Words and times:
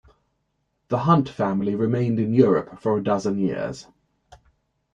The 0.87 0.97
Hunt 0.97 1.29
family 1.29 1.75
remained 1.75 2.19
in 2.19 2.33
Europe 2.33 2.79
for 2.79 2.97
a 2.97 3.03
dozen 3.03 3.37
years. 3.37 3.85